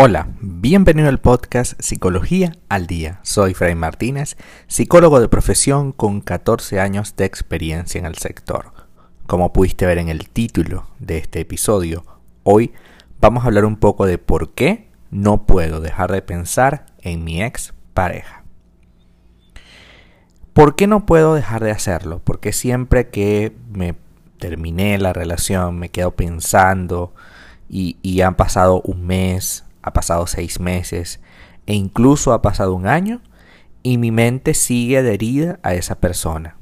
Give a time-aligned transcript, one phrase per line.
[0.00, 3.18] Hola, bienvenido al podcast Psicología al Día.
[3.24, 4.36] Soy Fray Martínez,
[4.68, 8.70] psicólogo de profesión con 14 años de experiencia en el sector.
[9.26, 12.04] Como pudiste ver en el título de este episodio,
[12.44, 12.72] hoy
[13.20, 17.42] vamos a hablar un poco de por qué no puedo dejar de pensar en mi
[17.42, 18.44] ex pareja.
[20.52, 22.20] ¿Por qué no puedo dejar de hacerlo?
[22.22, 23.96] Porque siempre que me
[24.38, 27.12] terminé la relación me quedo pensando
[27.68, 31.20] y, y han pasado un mes, ha pasado seis meses
[31.66, 33.20] e incluso ha pasado un año
[33.82, 36.56] y mi mente sigue adherida a esa persona,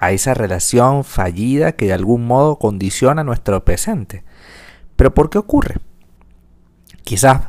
[0.00, 4.24] a esa relación fallida que de algún modo condiciona nuestro presente.
[4.96, 5.76] Pero ¿por qué ocurre?
[7.02, 7.42] Quizás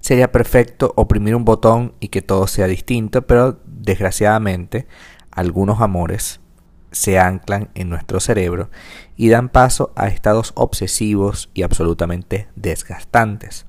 [0.00, 4.86] sería perfecto oprimir un botón y que todo sea distinto, pero desgraciadamente
[5.30, 6.40] algunos amores
[6.90, 8.70] se anclan en nuestro cerebro
[9.16, 13.67] y dan paso a estados obsesivos y absolutamente desgastantes.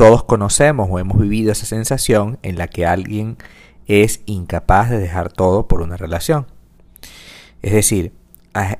[0.00, 3.36] Todos conocemos o hemos vivido esa sensación en la que alguien
[3.84, 6.46] es incapaz de dejar todo por una relación.
[7.60, 8.14] Es decir,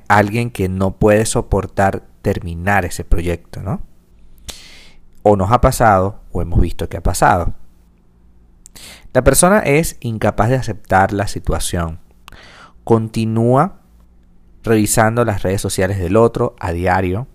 [0.09, 3.83] alguien que no puede soportar terminar ese proyecto, ¿no?
[5.23, 7.53] O nos ha pasado o hemos visto que ha pasado.
[9.13, 12.01] La persona es incapaz de aceptar la situación.
[12.83, 13.83] Continúa
[14.63, 17.27] revisando las redes sociales del otro a diario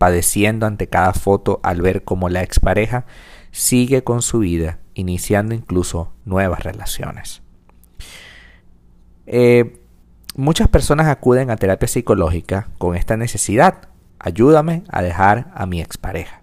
[0.00, 3.04] padeciendo ante cada foto al ver cómo la expareja
[3.50, 7.42] sigue con su vida, iniciando incluso nuevas relaciones.
[9.26, 9.78] Eh,
[10.36, 13.90] muchas personas acuden a terapia psicológica con esta necesidad.
[14.18, 16.40] Ayúdame a dejar a mi expareja.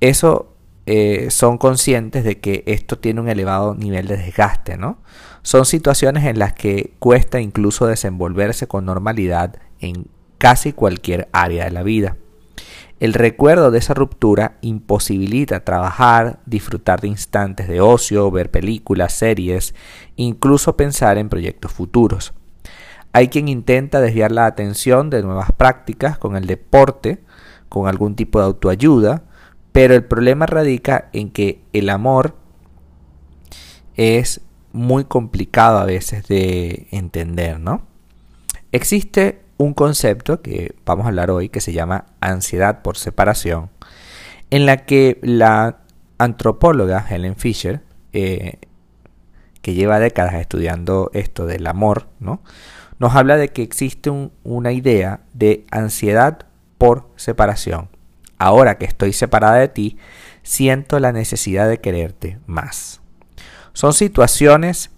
[0.00, 4.98] Eso eh, son conscientes de que esto tiene un elevado nivel de desgaste, ¿no?
[5.42, 11.70] Son situaciones en las que cuesta incluso desenvolverse con normalidad en casi cualquier área de
[11.70, 12.16] la vida.
[13.00, 19.74] El recuerdo de esa ruptura imposibilita trabajar, disfrutar de instantes de ocio, ver películas, series,
[20.16, 22.34] incluso pensar en proyectos futuros.
[23.12, 27.22] Hay quien intenta desviar la atención de nuevas prácticas con el deporte,
[27.68, 29.24] con algún tipo de autoayuda,
[29.72, 32.36] pero el problema radica en que el amor
[33.96, 34.40] es
[34.72, 37.86] muy complicado a veces de entender, ¿no?
[38.72, 43.70] Existe un concepto que vamos a hablar hoy que se llama ansiedad por separación,
[44.50, 45.78] en la que la
[46.18, 47.82] antropóloga Helen Fisher,
[48.12, 48.58] eh,
[49.62, 52.42] que lleva décadas estudiando esto del amor, ¿no?
[52.98, 54.10] nos habla de que existe
[54.42, 56.46] una idea de ansiedad
[56.78, 57.88] por separación.
[58.38, 59.98] Ahora que estoy separada de ti,
[60.42, 63.00] siento la necesidad de quererte más.
[63.72, 64.90] Son situaciones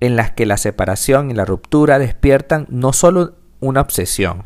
[0.00, 4.42] en las que la separación y la ruptura despiertan no solo una obsesión.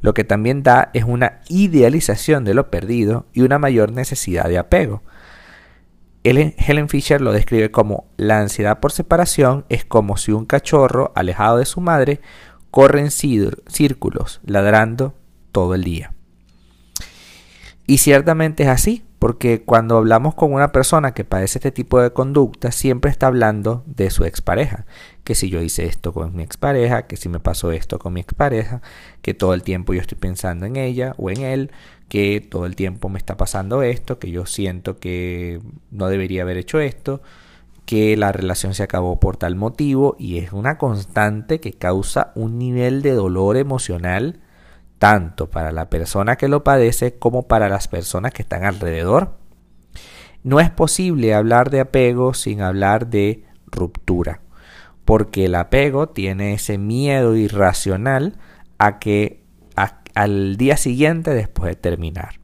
[0.00, 4.58] Lo que también da es una idealización de lo perdido y una mayor necesidad de
[4.58, 5.02] apego.
[6.22, 11.58] Helen Fisher lo describe como la ansiedad por separación es como si un cachorro alejado
[11.58, 12.20] de su madre
[12.70, 15.14] corre en círculos, ladrando
[15.52, 16.12] todo el día.
[17.86, 22.12] Y ciertamente es así, porque cuando hablamos con una persona que padece este tipo de
[22.12, 24.84] conducta, siempre está hablando de su expareja.
[25.24, 28.20] Que si yo hice esto con mi expareja, que si me pasó esto con mi
[28.20, 28.82] expareja,
[29.22, 31.70] que todo el tiempo yo estoy pensando en ella o en él,
[32.08, 35.60] que todo el tiempo me está pasando esto, que yo siento que
[35.90, 37.22] no debería haber hecho esto,
[37.86, 42.58] que la relación se acabó por tal motivo y es una constante que causa un
[42.58, 44.40] nivel de dolor emocional
[44.98, 49.36] tanto para la persona que lo padece como para las personas que están alrededor.
[50.42, 54.40] No es posible hablar de apego sin hablar de ruptura,
[55.04, 58.38] porque el apego tiene ese miedo irracional
[58.78, 59.44] a que
[60.14, 62.40] al día siguiente después de terminar.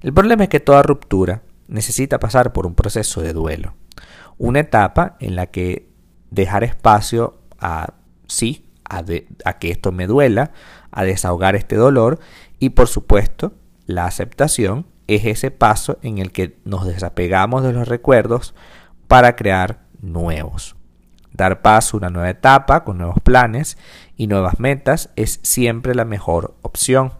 [0.00, 3.74] El problema es que toda ruptura necesita pasar por un proceso de duelo,
[4.38, 5.88] una etapa en la que
[6.30, 7.94] dejar espacio a
[8.28, 10.50] sí, a, que esto me duela,
[10.90, 12.18] a desahogar este dolor
[12.58, 13.52] y por supuesto
[13.86, 18.54] la aceptación es ese paso en el que nos desapegamos de los recuerdos
[19.08, 20.76] para crear nuevos.
[21.32, 23.78] Dar paso a una nueva etapa con nuevos planes
[24.16, 27.14] y nuevas metas es siempre la mejor opción.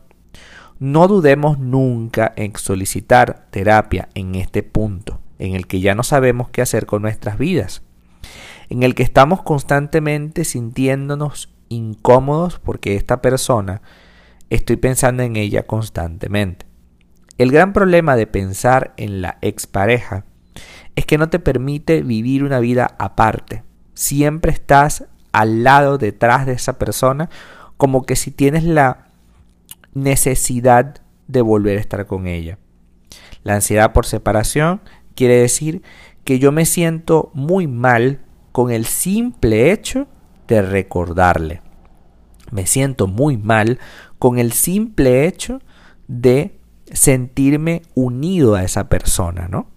[0.79, 6.49] No dudemos nunca en solicitar terapia en este punto, en el que ya no sabemos
[6.51, 7.83] qué hacer con nuestras vidas,
[8.69, 13.81] en el que estamos constantemente sintiéndonos incómodos porque esta persona
[14.51, 16.67] estoy pensando en ella constantemente.
[17.39, 20.27] El gran problema de pensar en la expareja
[20.97, 23.63] es que no te permite vivir una vida aparte.
[23.95, 27.31] Siempre estás al lado, detrás de esa persona,
[27.79, 29.07] como que si tienes la
[29.95, 32.59] necesidad de volver a estar con ella.
[33.43, 34.83] La ansiedad por separación
[35.15, 35.83] quiere decir
[36.25, 38.21] que yo me siento muy mal
[38.53, 40.09] con el simple hecho
[40.51, 41.63] de recordarle.
[42.51, 43.79] Me siento muy mal
[44.19, 45.63] con el simple hecho
[46.09, 46.59] de
[46.93, 49.69] sentirme unido a esa persona, ¿no?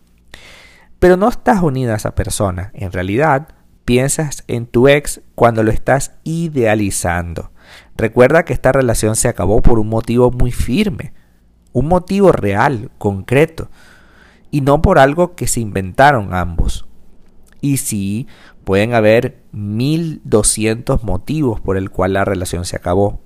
[1.00, 2.72] Pero no estás unido a esa persona.
[2.74, 3.50] En realidad,
[3.86, 7.52] piensas en tu ex cuando lo estás idealizando.
[7.96, 11.14] Recuerda que esta relación se acabó por un motivo muy firme,
[11.72, 13.70] un motivo real, concreto,
[14.50, 16.88] y no por algo que se inventaron ambos.
[17.64, 18.28] Y sí,
[18.66, 23.22] pueden haber 1200 motivos por el cual la relación se acabó.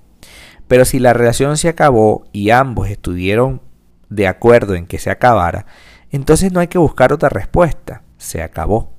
[0.68, 3.63] Pero si la relación se acabó y ambos estuvieron
[4.10, 5.66] de acuerdo en que se acabara,
[6.12, 8.04] entonces no hay que buscar otra respuesta.
[8.19, 8.94] Se acabó.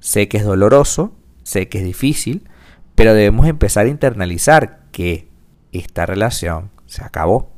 [0.00, 2.46] Sé que es doloroso, sé que es difícil,
[2.94, 5.30] pero debemos empezar a internalizar que
[5.72, 7.54] esta relación se acabó.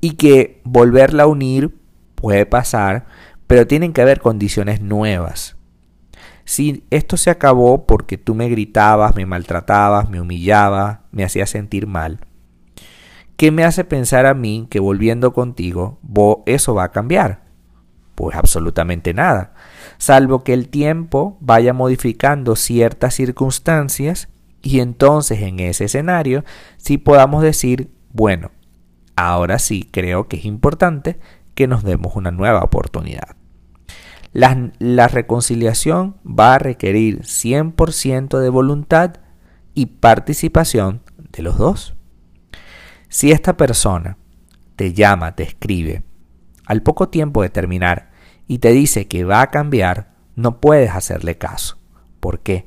[0.00, 1.76] Y que volverla a unir
[2.14, 3.04] puede pasar,
[3.46, 5.57] pero tienen que haber condiciones nuevas.
[6.48, 11.86] Si esto se acabó porque tú me gritabas, me maltratabas, me humillabas, me hacías sentir
[11.86, 12.20] mal,
[13.36, 16.00] ¿qué me hace pensar a mí que volviendo contigo
[16.46, 17.42] eso va a cambiar?
[18.14, 19.52] Pues absolutamente nada,
[19.98, 24.30] salvo que el tiempo vaya modificando ciertas circunstancias
[24.62, 26.46] y entonces en ese escenario
[26.78, 28.52] sí podamos decir, bueno,
[29.16, 31.20] ahora sí creo que es importante
[31.54, 33.36] que nos demos una nueva oportunidad.
[34.32, 39.14] La, la reconciliación va a requerir 100% de voluntad
[39.74, 41.02] y participación
[41.32, 41.94] de los dos.
[43.08, 44.18] Si esta persona
[44.76, 46.02] te llama, te escribe,
[46.66, 48.10] al poco tiempo de terminar
[48.46, 51.78] y te dice que va a cambiar, no puedes hacerle caso.
[52.20, 52.66] ¿Por qué?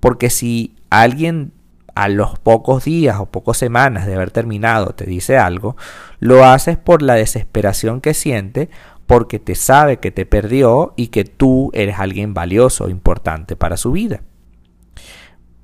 [0.00, 1.52] Porque si alguien
[1.94, 5.76] a los pocos días o pocas semanas de haber terminado te dice algo,
[6.20, 8.70] lo haces por la desesperación que siente
[9.08, 13.92] porque te sabe que te perdió y que tú eres alguien valioso importante para su
[13.92, 14.20] vida.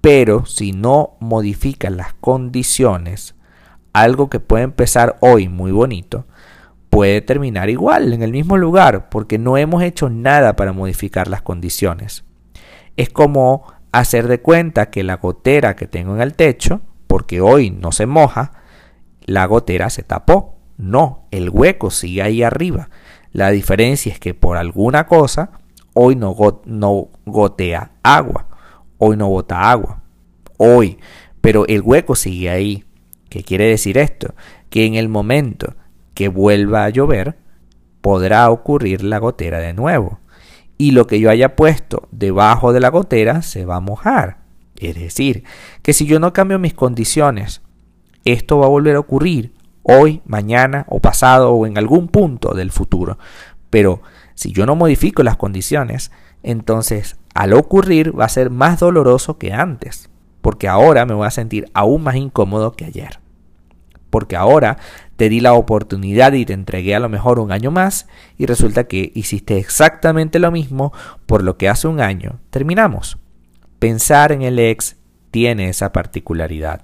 [0.00, 3.34] Pero si no modificas las condiciones,
[3.92, 6.24] algo que puede empezar hoy muy bonito,
[6.88, 11.42] puede terminar igual, en el mismo lugar, porque no hemos hecho nada para modificar las
[11.42, 12.24] condiciones.
[12.96, 17.68] Es como hacer de cuenta que la gotera que tengo en el techo, porque hoy
[17.68, 18.52] no se moja,
[19.26, 20.54] la gotera se tapó.
[20.78, 22.88] No, el hueco sigue ahí arriba.
[23.34, 25.50] La diferencia es que por alguna cosa
[25.92, 26.36] hoy no,
[27.26, 28.46] gotea agua,
[28.96, 30.02] hoy no bota agua,
[30.56, 30.98] hoy,
[31.40, 32.84] pero el hueco sigue ahí.
[33.28, 34.34] ¿Qué quiere decir esto?
[34.70, 35.74] Que en el momento
[36.14, 37.36] que vuelva a llover,
[38.00, 40.20] podrá ocurrir la gotera de nuevo.
[40.78, 44.38] Y lo que yo haya puesto debajo de la gotera se va a mojar.
[44.76, 45.42] Es decir,
[45.82, 47.62] que si yo no cambio mis condiciones,
[48.24, 49.54] esto va a volver a ocurrir
[49.84, 53.18] hoy, mañana o pasado o en algún punto del futuro.
[53.70, 54.02] Pero
[54.34, 56.10] si yo no modifico las condiciones,
[56.42, 60.10] entonces al ocurrir va a ser más doloroso que antes,
[60.42, 63.20] porque ahora me voy a sentir aún más incómodo que ayer
[64.14, 64.78] porque ahora
[65.16, 68.06] te di la oportunidad y te entregué a lo mejor un año más
[68.38, 70.92] y resulta que hiciste exactamente lo mismo
[71.26, 73.18] por lo que hace un año terminamos.
[73.80, 74.98] Pensar en el ex
[75.32, 76.82] tiene esa particularidad.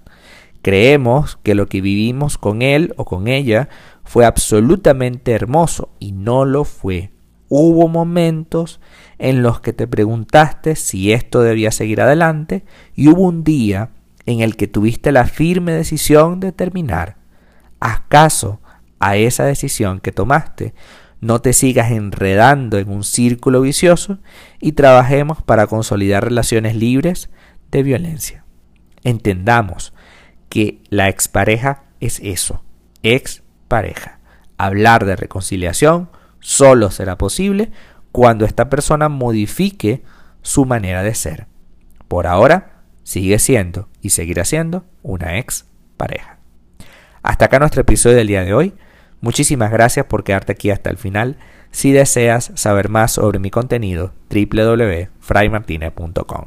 [0.63, 3.69] Creemos que lo que vivimos con él o con ella
[4.05, 7.11] fue absolutamente hermoso y no lo fue.
[7.49, 8.81] Hubo momentos
[9.19, 12.65] en los que te preguntaste si esto debía seguir adelante
[12.95, 13.91] y hubo un día
[14.27, 17.21] en el que tuviste la firme decisión de terminar
[17.81, 18.61] haz caso
[19.01, 20.75] a esa decisión que tomaste.
[21.21, 24.19] No te sigas enredando en un círculo vicioso
[24.61, 27.31] y trabajemos para consolidar relaciones libres
[27.71, 28.45] de violencia.
[29.03, 29.93] Entendamos
[30.51, 32.63] que la expareja es eso,
[33.03, 34.19] expareja.
[34.59, 37.71] Hablar de reconciliación solo será posible
[38.13, 40.03] cuando esta persona modifique
[40.43, 41.47] su manera de ser.
[42.09, 46.41] Por ahora, sigue siendo y seguirá siendo una expareja.
[47.23, 48.75] Hasta acá nuestro episodio del día de hoy.
[49.21, 51.37] Muchísimas gracias por quedarte aquí hasta el final.
[51.71, 56.47] Si deseas saber más sobre mi contenido, www.fraymartinez.com.